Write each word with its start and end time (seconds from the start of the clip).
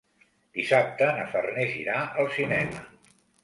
Dissabte 0.59 1.11
na 1.19 1.27
Farners 1.35 1.77
irà 1.85 2.01
al 2.25 2.35
cinema. 2.41 2.85